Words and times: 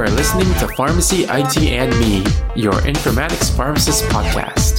are 0.00 0.08
listening 0.08 0.50
to 0.54 0.66
Pharmacy 0.76 1.24
IT 1.24 1.58
and 1.58 1.90
Me, 2.00 2.24
your 2.56 2.72
informatics 2.72 3.54
pharmacist 3.54 4.04
podcast. 4.04 4.78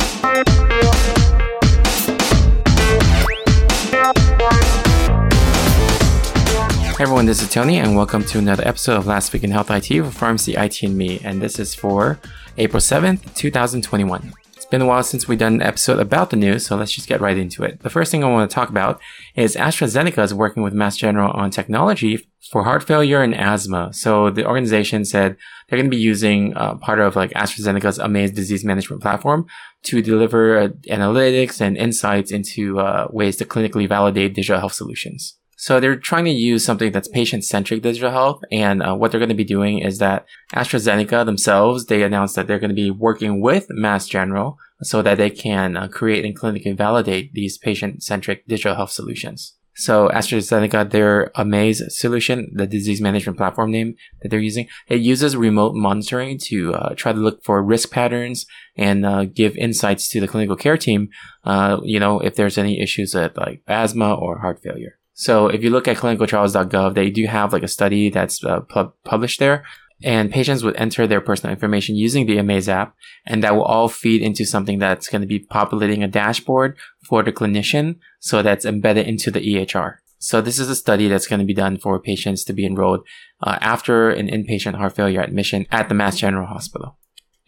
Hey 6.97 7.03
everyone, 7.03 7.27
this 7.27 7.43
is 7.43 7.49
Tony, 7.49 7.77
and 7.77 7.95
welcome 7.95 8.23
to 8.25 8.39
another 8.39 8.67
episode 8.67 8.97
of 8.97 9.05
Last 9.05 9.31
Week 9.31 9.43
in 9.43 9.51
Health 9.51 9.69
IT 9.69 9.89
for 9.89 10.09
Pharmacy 10.09 10.55
IT 10.55 10.81
and 10.81 10.97
Me, 10.97 11.19
and 11.23 11.39
this 11.39 11.59
is 11.59 11.75
for 11.75 12.19
April 12.57 12.81
7th, 12.81 13.35
2021 13.35 14.33
been 14.71 14.81
a 14.81 14.87
while 14.87 15.03
since 15.03 15.27
we've 15.27 15.37
done 15.37 15.55
an 15.55 15.61
episode 15.61 15.99
about 15.99 16.29
the 16.29 16.37
news, 16.37 16.65
so 16.65 16.75
let's 16.75 16.93
just 16.93 17.07
get 17.07 17.21
right 17.21 17.37
into 17.37 17.63
it. 17.63 17.81
The 17.81 17.89
first 17.89 18.09
thing 18.09 18.23
I 18.23 18.31
want 18.31 18.49
to 18.49 18.55
talk 18.55 18.69
about 18.69 18.99
is 19.35 19.55
AstraZeneca 19.55 20.23
is 20.23 20.33
working 20.33 20.63
with 20.63 20.73
Mass 20.73 20.97
General 20.97 21.31
on 21.31 21.51
technology 21.51 22.27
for 22.49 22.63
heart 22.63 22.83
failure 22.83 23.21
and 23.21 23.35
asthma. 23.35 23.93
So 23.93 24.29
the 24.31 24.47
organization 24.47 25.05
said 25.05 25.37
they're 25.67 25.77
going 25.77 25.91
to 25.91 25.95
be 25.95 26.01
using 26.01 26.55
uh, 26.55 26.75
part 26.75 26.99
of 26.99 27.15
like 27.15 27.31
AstraZeneca's 27.31 27.99
Amaze 27.99 28.31
disease 28.31 28.65
management 28.65 29.01
platform 29.01 29.45
to 29.83 30.01
deliver 30.01 30.57
uh, 30.57 30.67
analytics 30.87 31.61
and 31.61 31.77
insights 31.77 32.31
into 32.31 32.79
uh, 32.79 33.07
ways 33.11 33.37
to 33.37 33.45
clinically 33.45 33.87
validate 33.87 34.33
digital 34.33 34.59
health 34.59 34.73
solutions. 34.73 35.37
So 35.61 35.79
they're 35.79 35.95
trying 35.95 36.25
to 36.25 36.31
use 36.31 36.65
something 36.65 36.91
that's 36.91 37.07
patient-centric 37.07 37.83
digital 37.83 38.09
health. 38.09 38.41
And 38.51 38.81
uh, 38.81 38.95
what 38.95 39.11
they're 39.11 39.19
going 39.19 39.29
to 39.29 39.35
be 39.35 39.43
doing 39.43 39.77
is 39.77 39.99
that 39.99 40.25
AstraZeneca 40.55 41.23
themselves, 41.23 41.85
they 41.85 42.01
announced 42.01 42.35
that 42.35 42.47
they're 42.47 42.57
going 42.57 42.71
to 42.71 42.75
be 42.75 42.89
working 42.89 43.41
with 43.41 43.67
Mass 43.69 44.07
General 44.07 44.57
so 44.81 45.03
that 45.03 45.19
they 45.19 45.29
can 45.29 45.77
uh, 45.77 45.87
create 45.87 46.25
and 46.25 46.35
clinically 46.35 46.75
validate 46.75 47.33
these 47.33 47.59
patient-centric 47.59 48.47
digital 48.47 48.73
health 48.73 48.89
solutions. 48.89 49.55
So 49.75 50.09
AstraZeneca, 50.09 50.89
their 50.89 51.31
Amaze 51.35 51.83
solution, 51.95 52.51
the 52.55 52.65
disease 52.65 52.99
management 52.99 53.37
platform 53.37 53.69
name 53.69 53.93
that 54.23 54.29
they're 54.29 54.39
using, 54.39 54.67
it 54.87 55.01
uses 55.01 55.37
remote 55.37 55.75
monitoring 55.75 56.39
to 56.45 56.73
uh, 56.73 56.95
try 56.95 57.11
to 57.13 57.19
look 57.19 57.43
for 57.43 57.61
risk 57.61 57.91
patterns 57.91 58.47
and 58.75 59.05
uh, 59.05 59.25
give 59.25 59.55
insights 59.57 60.09
to 60.09 60.19
the 60.19 60.27
clinical 60.27 60.55
care 60.55 60.75
team, 60.75 61.09
uh, 61.43 61.77
you 61.83 61.99
know, 61.99 62.19
if 62.19 62.33
there's 62.35 62.57
any 62.57 62.81
issues 62.81 63.13
with 63.13 63.37
like 63.37 63.61
asthma 63.67 64.15
or 64.15 64.39
heart 64.39 64.59
failure. 64.63 64.97
So 65.13 65.47
if 65.47 65.63
you 65.63 65.69
look 65.69 65.87
at 65.87 65.97
clinicaltrials.gov, 65.97 66.95
they 66.95 67.09
do 67.09 67.25
have 67.27 67.53
like 67.53 67.63
a 67.63 67.67
study 67.67 68.09
that's 68.09 68.43
uh, 68.43 68.61
published 69.03 69.39
there 69.39 69.63
and 70.03 70.31
patients 70.31 70.63
would 70.63 70.75
enter 70.77 71.05
their 71.05 71.21
personal 71.21 71.53
information 71.53 71.95
using 71.95 72.25
the 72.25 72.37
Amaze 72.37 72.69
app 72.69 72.95
and 73.25 73.43
that 73.43 73.55
will 73.55 73.63
all 73.63 73.87
feed 73.87 74.21
into 74.21 74.45
something 74.45 74.79
that's 74.79 75.09
going 75.09 75.21
to 75.21 75.27
be 75.27 75.39
populating 75.39 76.03
a 76.03 76.07
dashboard 76.07 76.77
for 77.03 77.23
the 77.23 77.31
clinician. 77.31 77.97
So 78.19 78.41
that's 78.41 78.65
embedded 78.65 79.07
into 79.07 79.31
the 79.31 79.41
EHR. 79.41 79.97
So 80.17 80.39
this 80.39 80.59
is 80.59 80.69
a 80.69 80.75
study 80.75 81.07
that's 81.07 81.27
going 81.27 81.39
to 81.39 81.45
be 81.45 81.53
done 81.53 81.77
for 81.77 81.99
patients 81.99 82.43
to 82.45 82.53
be 82.53 82.65
enrolled 82.65 83.05
uh, 83.41 83.57
after 83.59 84.11
an 84.11 84.27
inpatient 84.27 84.75
heart 84.75 84.95
failure 84.95 85.21
admission 85.21 85.65
at 85.71 85.89
the 85.89 85.95
Mass 85.95 86.17
General 86.17 86.47
Hospital. 86.47 86.97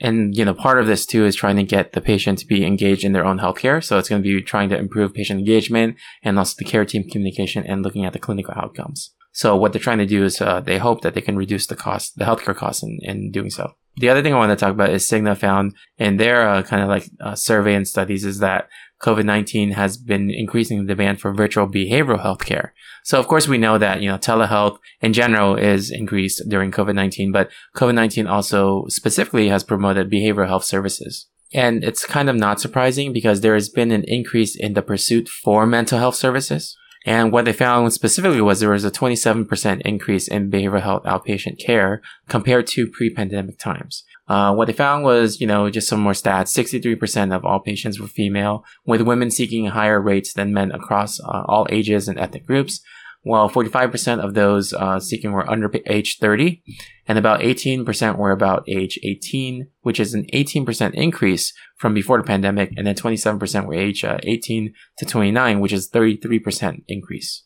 And, 0.03 0.35
you 0.35 0.43
know, 0.43 0.53
part 0.53 0.79
of 0.79 0.85
this 0.85 1.05
too 1.05 1.25
is 1.25 1.35
trying 1.35 1.55
to 1.55 1.63
get 1.63 1.93
the 1.93 2.01
patient 2.01 2.37
to 2.39 2.45
be 2.45 2.65
engaged 2.65 3.05
in 3.05 3.13
their 3.13 3.25
own 3.25 3.39
healthcare. 3.39 3.83
So 3.83 3.97
it's 3.97 4.09
going 4.09 4.21
to 4.21 4.23
be 4.23 4.41
trying 4.41 4.69
to 4.69 4.77
improve 4.77 5.13
patient 5.13 5.39
engagement 5.39 5.95
and 6.21 6.37
also 6.37 6.55
the 6.57 6.65
care 6.65 6.85
team 6.85 7.09
communication 7.09 7.65
and 7.65 7.81
looking 7.81 8.05
at 8.05 8.13
the 8.13 8.19
clinical 8.19 8.53
outcomes. 8.55 9.13
So 9.31 9.55
what 9.55 9.73
they're 9.73 9.81
trying 9.81 9.97
to 9.97 10.05
do 10.05 10.23
is 10.23 10.39
uh, 10.41 10.59
they 10.59 10.77
hope 10.77 11.01
that 11.01 11.15
they 11.15 11.21
can 11.21 11.37
reduce 11.37 11.65
the 11.65 11.75
cost, 11.75 12.17
the 12.17 12.25
healthcare 12.25 12.55
costs 12.55 12.83
in, 12.83 12.99
in 13.01 13.31
doing 13.31 13.49
so. 13.49 13.73
The 13.95 14.09
other 14.09 14.21
thing 14.21 14.33
I 14.33 14.37
want 14.37 14.51
to 14.51 14.55
talk 14.55 14.73
about 14.73 14.89
is 14.89 15.07
Cigna 15.07 15.37
found 15.37 15.75
in 15.97 16.17
their 16.17 16.47
uh, 16.47 16.63
kind 16.63 16.83
of 16.83 16.89
like 16.89 17.09
uh, 17.21 17.35
survey 17.35 17.73
and 17.73 17.87
studies 17.87 18.25
is 18.25 18.39
that 18.39 18.67
COVID-19 19.03 19.73
has 19.73 19.97
been 19.97 20.31
increasing 20.31 20.79
the 20.79 20.95
demand 20.95 21.19
for 21.19 21.33
virtual 21.33 21.67
behavioral 21.67 22.21
health 22.21 22.45
care. 22.45 22.73
So 23.03 23.19
of 23.19 23.27
course 23.27 23.47
we 23.47 23.57
know 23.57 23.77
that, 23.77 24.01
you 24.01 24.09
know, 24.09 24.17
telehealth 24.17 24.77
in 25.01 25.11
general 25.11 25.55
is 25.55 25.91
increased 25.91 26.41
during 26.47 26.71
COVID-19, 26.71 27.33
but 27.33 27.51
COVID-19 27.75 28.29
also 28.29 28.85
specifically 28.87 29.49
has 29.49 29.63
promoted 29.63 30.09
behavioral 30.09 30.47
health 30.47 30.63
services. 30.63 31.27
And 31.53 31.83
it's 31.83 32.05
kind 32.05 32.29
of 32.29 32.37
not 32.37 32.61
surprising 32.61 33.13
because 33.13 33.41
there 33.41 33.53
has 33.53 33.69
been 33.69 33.91
an 33.91 34.05
increase 34.07 34.55
in 34.55 34.73
the 34.73 34.81
pursuit 34.81 35.27
for 35.27 35.67
mental 35.67 35.99
health 35.99 36.15
services. 36.15 36.75
And 37.05 37.33
what 37.33 37.43
they 37.43 37.53
found 37.53 37.91
specifically 37.91 38.41
was 38.41 38.61
there 38.61 38.69
was 38.69 38.85
a 38.85 38.91
27% 38.91 39.81
increase 39.81 40.27
in 40.29 40.49
behavioral 40.49 40.81
health 40.81 41.03
outpatient 41.03 41.59
care 41.59 42.01
compared 42.29 42.67
to 42.67 42.87
pre-pandemic 42.87 43.59
times. 43.59 44.05
Uh, 44.27 44.53
what 44.53 44.67
they 44.67 44.73
found 44.73 45.03
was, 45.03 45.41
you 45.41 45.47
know, 45.47 45.69
just 45.69 45.87
some 45.87 45.99
more 45.99 46.13
stats. 46.13 46.47
63% 46.47 47.35
of 47.35 47.43
all 47.43 47.59
patients 47.59 47.99
were 47.99 48.07
female, 48.07 48.63
with 48.85 49.01
women 49.01 49.29
seeking 49.29 49.67
higher 49.67 50.01
rates 50.01 50.33
than 50.33 50.53
men 50.53 50.71
across 50.71 51.19
uh, 51.19 51.43
all 51.47 51.67
ages 51.69 52.07
and 52.07 52.17
ethnic 52.17 52.45
groups 52.45 52.81
while 53.23 53.49
45% 53.49 54.19
of 54.19 54.33
those 54.33 54.73
uh, 54.73 54.99
seeking 54.99 55.31
were 55.31 55.49
under 55.49 55.71
age 55.87 56.17
30, 56.19 56.61
and 57.07 57.17
about 57.17 57.39
18% 57.39 58.17
were 58.17 58.31
about 58.31 58.67
age 58.67 58.99
18, 59.01 59.69
which 59.81 59.99
is 59.99 60.13
an 60.13 60.25
18% 60.33 60.93
increase 60.93 61.53
from 61.77 61.93
before 61.93 62.17
the 62.17 62.23
pandemic, 62.23 62.73
and 62.77 62.85
then 62.85 62.95
27% 62.95 63.65
were 63.65 63.73
age 63.73 64.03
uh, 64.03 64.17
18 64.23 64.73
to 64.97 65.05
29, 65.05 65.59
which 65.61 65.73
is 65.73 65.89
33% 65.89 66.83
increase. 66.87 67.43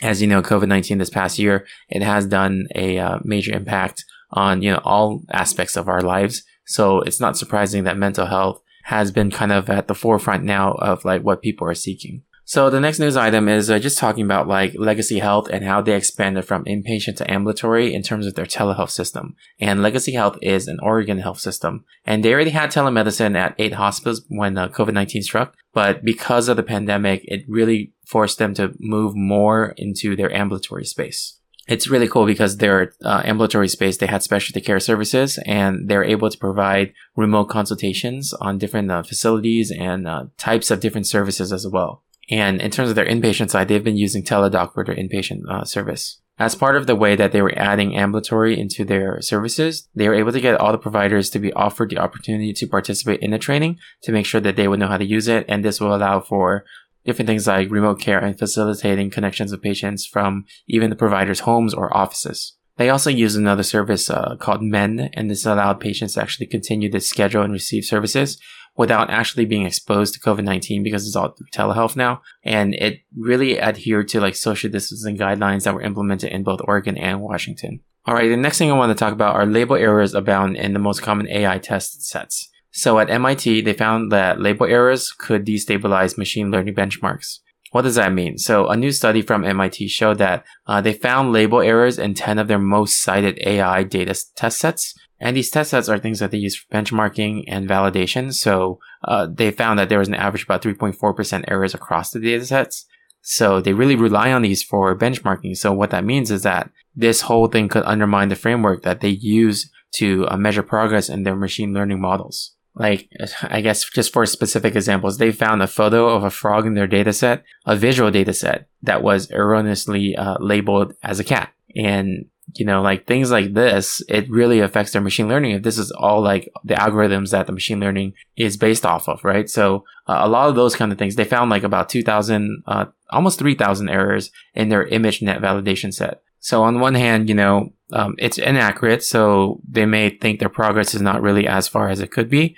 As 0.00 0.22
you 0.22 0.28
know, 0.28 0.40
COVID-19 0.40 0.98
this 0.98 1.10
past 1.10 1.40
year, 1.40 1.66
it 1.88 2.02
has 2.02 2.24
done 2.26 2.68
a 2.76 2.98
uh, 2.98 3.18
major 3.24 3.52
impact 3.52 4.04
on, 4.30 4.62
you 4.62 4.72
know, 4.72 4.80
all 4.84 5.22
aspects 5.30 5.76
of 5.76 5.88
our 5.88 6.02
lives. 6.02 6.42
So 6.66 7.00
it's 7.00 7.20
not 7.20 7.36
surprising 7.36 7.84
that 7.84 7.96
mental 7.96 8.26
health 8.26 8.62
has 8.84 9.10
been 9.10 9.30
kind 9.30 9.52
of 9.52 9.68
at 9.68 9.88
the 9.88 9.94
forefront 9.94 10.44
now 10.44 10.72
of 10.72 11.04
like 11.04 11.22
what 11.22 11.42
people 11.42 11.68
are 11.68 11.74
seeking. 11.74 12.22
So 12.48 12.70
the 12.70 12.80
next 12.80 12.98
news 12.98 13.14
item 13.14 13.46
is 13.46 13.68
uh, 13.68 13.78
just 13.78 13.98
talking 13.98 14.24
about 14.24 14.48
like 14.48 14.72
Legacy 14.74 15.18
Health 15.18 15.50
and 15.50 15.62
how 15.62 15.82
they 15.82 15.94
expanded 15.94 16.46
from 16.46 16.64
inpatient 16.64 17.16
to 17.16 17.30
ambulatory 17.30 17.92
in 17.92 18.02
terms 18.02 18.24
of 18.24 18.36
their 18.36 18.46
telehealth 18.46 18.88
system. 18.88 19.36
And 19.60 19.82
Legacy 19.82 20.12
Health 20.12 20.38
is 20.40 20.66
an 20.66 20.78
Oregon 20.82 21.18
health 21.18 21.40
system. 21.40 21.84
And 22.06 22.24
they 22.24 22.32
already 22.32 22.48
had 22.52 22.70
telemedicine 22.70 23.36
at 23.36 23.54
eight 23.58 23.74
hospitals 23.74 24.24
when 24.28 24.56
uh, 24.56 24.68
COVID-19 24.68 25.24
struck. 25.24 25.54
But 25.74 26.02
because 26.06 26.48
of 26.48 26.56
the 26.56 26.62
pandemic, 26.62 27.20
it 27.26 27.44
really 27.48 27.92
forced 28.06 28.38
them 28.38 28.54
to 28.54 28.72
move 28.80 29.12
more 29.14 29.74
into 29.76 30.16
their 30.16 30.34
ambulatory 30.34 30.86
space. 30.86 31.37
It's 31.68 31.88
really 31.88 32.08
cool 32.08 32.24
because 32.24 32.56
their 32.56 32.94
uh, 33.04 33.22
ambulatory 33.24 33.68
space, 33.68 33.98
they 33.98 34.06
had 34.06 34.22
specialty 34.22 34.62
care 34.62 34.80
services 34.80 35.38
and 35.44 35.88
they're 35.88 36.02
able 36.04 36.30
to 36.30 36.38
provide 36.38 36.94
remote 37.14 37.50
consultations 37.50 38.32
on 38.34 38.56
different 38.56 38.90
uh, 38.90 39.02
facilities 39.02 39.70
and 39.70 40.08
uh, 40.08 40.24
types 40.38 40.70
of 40.70 40.80
different 40.80 41.06
services 41.06 41.52
as 41.52 41.66
well. 41.68 42.02
And 42.30 42.60
in 42.60 42.70
terms 42.70 42.88
of 42.88 42.96
their 42.96 43.06
inpatient 43.06 43.50
side, 43.50 43.68
they've 43.68 43.84
been 43.84 43.96
using 43.98 44.22
Teladoc 44.22 44.72
for 44.72 44.82
their 44.84 44.96
inpatient 44.96 45.42
uh, 45.48 45.64
service. 45.64 46.20
As 46.38 46.54
part 46.54 46.76
of 46.76 46.86
the 46.86 46.94
way 46.94 47.16
that 47.16 47.32
they 47.32 47.42
were 47.42 47.58
adding 47.58 47.96
ambulatory 47.96 48.58
into 48.58 48.84
their 48.84 49.20
services, 49.20 49.88
they 49.94 50.08
were 50.08 50.14
able 50.14 50.32
to 50.32 50.40
get 50.40 50.58
all 50.60 50.72
the 50.72 50.78
providers 50.78 51.30
to 51.30 51.38
be 51.38 51.52
offered 51.54 51.90
the 51.90 51.98
opportunity 51.98 52.52
to 52.52 52.66
participate 52.66 53.20
in 53.20 53.32
the 53.32 53.38
training 53.38 53.78
to 54.02 54.12
make 54.12 54.24
sure 54.24 54.40
that 54.40 54.56
they 54.56 54.68
would 54.68 54.78
know 54.78 54.86
how 54.86 54.98
to 54.98 55.04
use 55.04 55.26
it. 55.26 55.44
And 55.48 55.64
this 55.64 55.80
will 55.80 55.94
allow 55.94 56.20
for 56.20 56.64
different 57.04 57.26
things 57.26 57.46
like 57.46 57.70
remote 57.70 58.00
care 58.00 58.18
and 58.18 58.38
facilitating 58.38 59.10
connections 59.10 59.50
with 59.50 59.62
patients 59.62 60.06
from 60.06 60.44
even 60.66 60.90
the 60.90 60.96
provider's 60.96 61.40
homes 61.40 61.74
or 61.74 61.96
offices. 61.96 62.56
They 62.76 62.90
also 62.90 63.10
use 63.10 63.34
another 63.34 63.64
service 63.64 64.08
uh, 64.08 64.36
called 64.38 64.62
MEN, 64.62 65.10
and 65.12 65.28
this 65.28 65.44
allowed 65.44 65.80
patients 65.80 66.14
to 66.14 66.22
actually 66.22 66.46
continue 66.46 66.90
to 66.90 67.00
schedule 67.00 67.42
and 67.42 67.52
receive 67.52 67.84
services 67.84 68.38
without 68.76 69.10
actually 69.10 69.44
being 69.44 69.66
exposed 69.66 70.14
to 70.14 70.20
COVID-19 70.20 70.84
because 70.84 71.04
it's 71.04 71.16
all 71.16 71.34
telehealth 71.52 71.96
now. 71.96 72.22
And 72.44 72.74
it 72.74 73.00
really 73.16 73.60
adhered 73.60 74.06
to 74.08 74.20
like 74.20 74.36
social 74.36 74.70
distancing 74.70 75.18
guidelines 75.18 75.64
that 75.64 75.74
were 75.74 75.82
implemented 75.82 76.30
in 76.30 76.44
both 76.44 76.60
Oregon 76.62 76.96
and 76.96 77.20
Washington. 77.20 77.80
All 78.06 78.14
right. 78.14 78.28
The 78.28 78.36
next 78.36 78.58
thing 78.58 78.70
I 78.70 78.76
want 78.76 78.96
to 78.96 79.04
talk 79.04 79.12
about 79.12 79.34
are 79.34 79.44
label 79.44 79.74
errors 79.74 80.14
abound 80.14 80.56
in 80.56 80.72
the 80.72 80.78
most 80.78 81.02
common 81.02 81.28
AI 81.28 81.58
test 81.58 82.08
sets. 82.08 82.48
So 82.78 83.00
at 83.00 83.10
MIT, 83.10 83.62
they 83.62 83.72
found 83.72 84.12
that 84.12 84.40
label 84.40 84.64
errors 84.64 85.10
could 85.10 85.44
destabilize 85.44 86.16
machine 86.16 86.52
learning 86.52 86.76
benchmarks. 86.76 87.40
What 87.72 87.82
does 87.82 87.96
that 87.96 88.12
mean? 88.12 88.38
So 88.38 88.68
a 88.68 88.76
new 88.76 88.92
study 88.92 89.20
from 89.20 89.44
MIT 89.44 89.88
showed 89.88 90.18
that 90.18 90.44
uh, 90.64 90.80
they 90.80 90.92
found 90.92 91.32
label 91.32 91.60
errors 91.60 91.98
in 91.98 92.14
10 92.14 92.38
of 92.38 92.46
their 92.46 92.60
most 92.60 93.02
cited 93.02 93.36
AI 93.44 93.82
data 93.82 94.14
test 94.36 94.60
sets, 94.60 94.94
and 95.18 95.36
these 95.36 95.50
test 95.50 95.70
sets 95.70 95.88
are 95.88 95.98
things 95.98 96.20
that 96.20 96.30
they 96.30 96.38
use 96.38 96.54
for 96.54 96.72
benchmarking 96.72 97.42
and 97.48 97.68
validation. 97.68 98.32
So 98.32 98.78
uh, 99.02 99.26
they 99.26 99.50
found 99.50 99.80
that 99.80 99.88
there 99.88 99.98
was 99.98 100.06
an 100.06 100.14
average 100.14 100.44
about 100.44 100.62
3.4% 100.62 101.44
errors 101.48 101.74
across 101.74 102.12
the 102.12 102.20
data 102.20 102.46
sets. 102.46 102.86
So 103.22 103.60
they 103.60 103.72
really 103.72 103.96
rely 103.96 104.30
on 104.30 104.42
these 104.42 104.62
for 104.62 104.96
benchmarking. 104.96 105.56
So 105.56 105.72
what 105.72 105.90
that 105.90 106.04
means 106.04 106.30
is 106.30 106.44
that 106.44 106.70
this 106.94 107.22
whole 107.22 107.48
thing 107.48 107.68
could 107.68 107.82
undermine 107.86 108.28
the 108.28 108.36
framework 108.36 108.84
that 108.84 109.00
they 109.00 109.08
use 109.08 109.68
to 109.94 110.28
uh, 110.28 110.36
measure 110.36 110.62
progress 110.62 111.08
in 111.08 111.24
their 111.24 111.34
machine 111.34 111.74
learning 111.74 112.00
models. 112.00 112.54
Like, 112.78 113.10
I 113.42 113.60
guess 113.60 113.88
just 113.90 114.12
for 114.12 114.24
specific 114.24 114.76
examples, 114.76 115.18
they 115.18 115.32
found 115.32 115.62
a 115.62 115.66
photo 115.66 116.08
of 116.08 116.22
a 116.22 116.30
frog 116.30 116.66
in 116.66 116.74
their 116.74 116.88
dataset, 116.88 117.42
a 117.66 117.76
visual 117.76 118.10
dataset 118.10 118.66
that 118.82 119.02
was 119.02 119.30
erroneously 119.30 120.16
uh, 120.16 120.36
labeled 120.38 120.94
as 121.02 121.18
a 121.18 121.24
cat. 121.24 121.52
And 121.76 122.26
you 122.54 122.64
know, 122.64 122.80
like 122.80 123.06
things 123.06 123.30
like 123.30 123.54
this, 123.54 124.02
it 124.08 124.30
really 124.30 124.60
affects 124.60 124.92
their 124.92 125.02
machine 125.02 125.28
learning 125.28 125.52
if 125.52 125.62
this 125.62 125.78
is 125.78 125.90
all 125.90 126.22
like 126.22 126.48
the 126.64 126.74
algorithms 126.74 127.30
that 127.30 127.46
the 127.46 127.52
machine 127.52 127.80
learning 127.80 128.14
is 128.36 128.56
based 128.56 128.86
off 128.86 129.08
of, 129.08 129.22
right? 129.24 129.48
So 129.50 129.84
uh, 130.06 130.20
a 130.20 130.28
lot 130.28 130.48
of 130.48 130.54
those 130.54 130.74
kind 130.74 130.90
of 130.90 130.98
things, 130.98 131.16
they 131.16 131.24
found 131.24 131.50
like 131.50 131.62
about 131.62 131.88
2000, 131.88 132.62
uh, 132.66 132.86
almost 133.10 133.38
3000 133.38 133.88
errors 133.88 134.30
in 134.54 134.68
their 134.68 134.86
ImageNet 134.86 135.40
validation 135.40 135.92
set. 135.92 136.22
So 136.40 136.62
on 136.62 136.80
one 136.80 136.94
hand, 136.94 137.28
you 137.28 137.34
know, 137.34 137.72
um, 137.92 138.14
it's 138.18 138.38
inaccurate, 138.38 139.02
so 139.02 139.60
they 139.68 139.86
may 139.86 140.10
think 140.10 140.40
their 140.40 140.48
progress 140.48 140.94
is 140.94 141.02
not 141.02 141.22
really 141.22 141.46
as 141.46 141.68
far 141.68 141.88
as 141.88 142.00
it 142.00 142.10
could 142.10 142.28
be. 142.28 142.56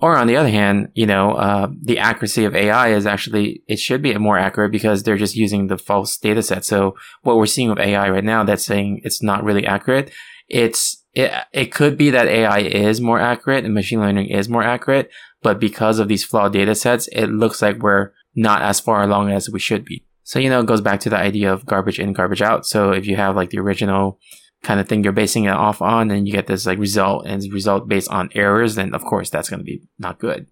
Or 0.00 0.16
on 0.16 0.26
the 0.26 0.36
other 0.36 0.48
hand, 0.48 0.88
you 0.94 1.06
know, 1.06 1.32
uh, 1.32 1.68
the 1.80 1.98
accuracy 1.98 2.44
of 2.44 2.56
AI 2.56 2.88
is 2.88 3.06
actually, 3.06 3.62
it 3.68 3.78
should 3.78 4.02
be 4.02 4.16
more 4.18 4.38
accurate 4.38 4.72
because 4.72 5.02
they're 5.02 5.16
just 5.16 5.36
using 5.36 5.68
the 5.68 5.78
false 5.78 6.16
data 6.16 6.42
set. 6.42 6.64
So 6.64 6.96
what 7.22 7.36
we're 7.36 7.46
seeing 7.46 7.68
with 7.70 7.78
AI 7.78 8.10
right 8.10 8.24
now 8.24 8.42
that's 8.42 8.64
saying 8.64 9.02
it's 9.04 9.22
not 9.22 9.44
really 9.44 9.64
accurate, 9.64 10.10
it's, 10.48 11.04
it, 11.14 11.32
it 11.52 11.66
could 11.66 11.96
be 11.96 12.10
that 12.10 12.26
AI 12.26 12.58
is 12.60 13.00
more 13.00 13.20
accurate 13.20 13.64
and 13.64 13.74
machine 13.74 14.00
learning 14.00 14.26
is 14.26 14.48
more 14.48 14.64
accurate, 14.64 15.08
but 15.42 15.60
because 15.60 16.00
of 16.00 16.08
these 16.08 16.24
flawed 16.24 16.52
data 16.52 16.74
sets, 16.74 17.08
it 17.08 17.26
looks 17.28 17.62
like 17.62 17.78
we're 17.78 18.12
not 18.34 18.62
as 18.62 18.80
far 18.80 19.02
along 19.02 19.30
as 19.30 19.48
we 19.48 19.60
should 19.60 19.84
be. 19.84 20.04
So, 20.24 20.40
you 20.40 20.50
know, 20.50 20.58
it 20.58 20.66
goes 20.66 20.80
back 20.80 20.98
to 21.00 21.10
the 21.10 21.16
idea 21.16 21.52
of 21.52 21.64
garbage 21.64 22.00
in, 22.00 22.12
garbage 22.12 22.42
out. 22.42 22.66
So 22.66 22.90
if 22.90 23.06
you 23.06 23.14
have 23.14 23.36
like 23.36 23.50
the 23.50 23.60
original 23.60 24.18
kind 24.66 24.80
of 24.80 24.88
thing 24.88 25.04
you're 25.04 25.12
basing 25.12 25.44
it 25.44 25.50
off 25.50 25.80
on 25.80 26.10
and 26.10 26.26
you 26.26 26.32
get 26.32 26.48
this 26.48 26.66
like 26.66 26.78
result 26.78 27.24
and 27.26 27.40
result 27.52 27.88
based 27.88 28.10
on 28.10 28.28
errors, 28.34 28.74
then 28.74 28.94
of 28.94 29.04
course 29.04 29.30
that's 29.30 29.48
going 29.48 29.60
to 29.60 29.64
be 29.64 29.80
not 29.98 30.18
good. 30.18 30.48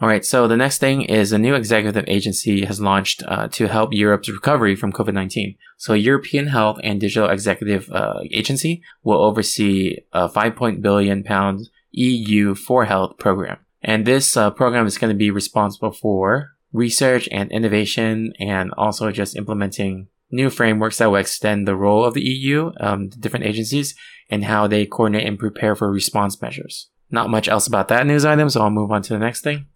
All 0.00 0.08
right, 0.08 0.24
so 0.24 0.46
the 0.46 0.56
next 0.56 0.78
thing 0.78 1.02
is 1.02 1.32
a 1.32 1.38
new 1.38 1.54
executive 1.54 2.04
agency 2.08 2.64
has 2.66 2.80
launched 2.80 3.22
uh, 3.26 3.48
to 3.48 3.68
help 3.68 3.94
Europe's 3.94 4.28
recovery 4.28 4.74
from 4.76 4.92
COVID 4.92 5.14
19. 5.14 5.56
So, 5.76 5.94
European 5.94 6.48
Health 6.48 6.78
and 6.82 7.00
Digital 7.00 7.30
Executive 7.30 7.88
uh, 7.90 8.18
Agency 8.32 8.82
will 9.04 9.22
oversee 9.22 9.98
a 10.12 10.28
5 10.28 10.82
billion 10.82 11.22
pound 11.22 11.70
EU 11.92 12.54
for 12.54 12.84
Health 12.84 13.18
program. 13.18 13.58
And 13.82 14.04
this 14.04 14.36
uh, 14.36 14.50
program 14.50 14.86
is 14.86 14.98
going 14.98 15.12
to 15.12 15.24
be 15.26 15.30
responsible 15.30 15.92
for 15.92 16.50
research 16.72 17.28
and 17.30 17.50
innovation 17.52 18.32
and 18.40 18.72
also 18.76 19.12
just 19.12 19.36
implementing 19.36 20.08
new 20.30 20.50
frameworks 20.50 20.98
that 20.98 21.10
will 21.10 21.16
extend 21.16 21.66
the 21.66 21.76
role 21.76 22.04
of 22.04 22.14
the 22.14 22.22
EU, 22.22 22.72
um, 22.80 23.10
the 23.10 23.16
different 23.16 23.46
agencies, 23.46 23.94
and 24.30 24.44
how 24.44 24.66
they 24.66 24.86
coordinate 24.86 25.26
and 25.26 25.38
prepare 25.38 25.74
for 25.76 25.90
response 25.90 26.40
measures. 26.40 26.90
Not 27.10 27.30
much 27.30 27.48
else 27.48 27.66
about 27.66 27.88
that 27.88 28.06
news 28.06 28.24
item, 28.24 28.50
so 28.50 28.60
I'll 28.60 28.70
move 28.70 28.90
on 28.90 29.02
to 29.02 29.12
the 29.12 29.18
next 29.18 29.42
thing. 29.42 29.66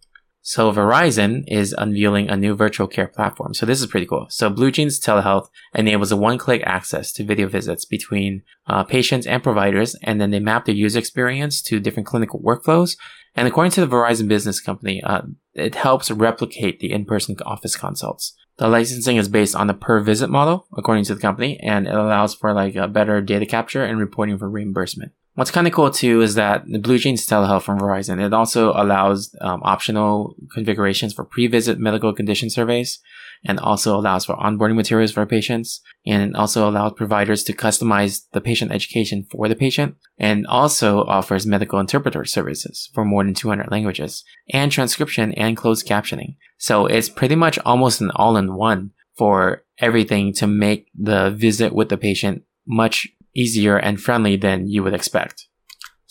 So 0.41 0.71
Verizon 0.71 1.43
is 1.47 1.75
unveiling 1.77 2.29
a 2.29 2.37
new 2.37 2.55
virtual 2.55 2.87
care 2.87 3.07
platform. 3.07 3.53
So 3.53 3.65
this 3.65 3.81
is 3.81 3.87
pretty 3.87 4.05
cool. 4.05 4.27
So 4.29 4.49
BlueJeans 4.49 4.99
Telehealth 4.99 5.47
enables 5.75 6.11
a 6.11 6.17
one-click 6.17 6.63
access 6.65 7.11
to 7.13 7.25
video 7.25 7.47
visits 7.47 7.85
between 7.85 8.43
uh, 8.65 8.83
patients 8.83 9.27
and 9.27 9.43
providers, 9.43 9.95
and 10.03 10.19
then 10.19 10.31
they 10.31 10.39
map 10.39 10.65
their 10.65 10.75
user 10.75 10.97
experience 10.97 11.61
to 11.63 11.79
different 11.79 12.07
clinical 12.07 12.39
workflows. 12.39 12.97
And 13.35 13.47
according 13.47 13.71
to 13.73 13.85
the 13.85 13.95
Verizon 13.95 14.27
Business 14.27 14.61
Company, 14.61 15.03
uh, 15.03 15.21
it 15.53 15.75
helps 15.75 16.09
replicate 16.09 16.79
the 16.79 16.91
in-person 16.91 17.35
office 17.45 17.75
consults. 17.75 18.33
The 18.59 18.67
licensing 18.67 19.15
is 19.15 19.29
based 19.29 19.55
on 19.55 19.67
the 19.67 19.73
per 19.73 20.01
visit 20.01 20.29
model, 20.29 20.67
according 20.75 21.05
to 21.05 21.15
the 21.15 21.21
company, 21.21 21.57
and 21.61 21.87
it 21.87 21.95
allows 21.95 22.35
for 22.35 22.53
like 22.53 22.75
a 22.75 22.89
better 22.89 23.21
data 23.21 23.45
capture 23.45 23.85
and 23.85 23.97
reporting 23.97 24.37
for 24.37 24.49
reimbursement. 24.49 25.13
What's 25.39 25.51
kind 25.51 25.67
of 25.67 25.71
cool 25.71 25.89
too 25.89 26.19
is 26.19 26.35
that 26.35 26.65
the 26.67 26.79
BlueJeans 26.79 27.25
telehealth 27.25 27.61
from 27.61 27.79
Verizon, 27.79 28.21
it 28.21 28.33
also 28.33 28.73
allows 28.73 29.33
um, 29.39 29.61
optional 29.63 30.35
configurations 30.53 31.13
for 31.13 31.23
pre-visit 31.23 31.79
medical 31.79 32.13
condition 32.13 32.49
surveys 32.49 32.99
and 33.45 33.57
also 33.57 33.95
allows 33.95 34.25
for 34.25 34.35
onboarding 34.35 34.75
materials 34.75 35.13
for 35.13 35.25
patients 35.25 35.79
and 36.05 36.35
also 36.35 36.69
allows 36.69 36.91
providers 36.97 37.41
to 37.45 37.53
customize 37.53 38.23
the 38.33 38.41
patient 38.41 38.73
education 38.73 39.25
for 39.31 39.47
the 39.47 39.55
patient 39.55 39.95
and 40.17 40.45
also 40.47 41.05
offers 41.05 41.45
medical 41.45 41.79
interpreter 41.79 42.25
services 42.25 42.89
for 42.93 43.05
more 43.05 43.23
than 43.23 43.33
200 43.33 43.71
languages 43.71 44.25
and 44.51 44.73
transcription 44.73 45.33
and 45.35 45.55
closed 45.55 45.87
captioning. 45.87 46.35
So 46.57 46.85
it's 46.85 47.07
pretty 47.07 47.35
much 47.35 47.57
almost 47.59 48.01
an 48.01 48.11
all-in-one 48.13 48.91
for 49.17 49.63
everything 49.77 50.33
to 50.33 50.47
make 50.47 50.87
the 50.93 51.29
visit 51.31 51.73
with 51.73 51.87
the 51.87 51.97
patient 51.97 52.43
much 52.67 53.07
easier 53.39 53.77
and 53.77 54.01
friendly 54.01 54.35
than 54.35 54.67
you 54.67 54.83
would 54.83 54.93
expect. 54.93 55.47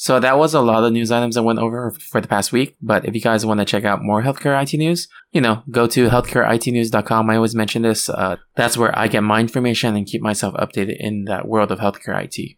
So 0.01 0.21
that 0.21 0.39
was 0.39 0.55
a 0.55 0.61
lot 0.61 0.85
of 0.85 0.93
news 0.93 1.11
items 1.11 1.37
I 1.37 1.41
went 1.41 1.59
over 1.59 1.91
for 1.91 2.21
the 2.21 2.29
past 2.29 2.53
week. 2.53 2.77
But 2.81 3.05
if 3.05 3.17
you 3.17 3.21
guys 3.21 3.45
want 3.45 3.59
to 3.59 3.67
check 3.67 3.85
out 3.85 4.01
more 4.01 4.23
healthcare 4.23 4.61
IT 4.63 4.77
news, 4.77 5.09
you 5.33 5.41
know, 5.41 5.65
go 5.73 5.89
to 5.89 6.09
healthcareitnews.com. 6.09 7.29
I 7.29 7.35
always 7.35 7.57
mention 7.57 7.83
this. 7.83 8.09
Uh, 8.09 8.37
that's 8.55 8.77
where 8.77 8.97
I 8.97 9.09
get 9.09 9.25
my 9.25 9.41
information 9.41 9.97
and 9.97 10.07
keep 10.07 10.23
myself 10.23 10.55
updated 10.55 10.99
in 11.01 11.25
that 11.25 11.49
world 11.49 11.73
of 11.73 11.81
healthcare 11.81 12.23
IT. 12.23 12.58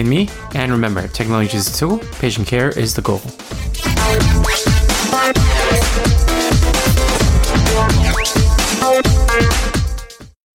Me. 0.09 0.29
And 0.53 0.71
remember, 0.71 1.07
technology 1.07 1.57
is 1.57 1.67
a 1.67 1.77
tool, 1.77 1.99
patient 2.19 2.47
care 2.47 2.69
is 2.77 2.93
the 2.95 3.01
goal. 3.01 3.21